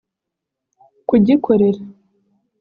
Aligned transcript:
kugikorera 1.07 1.79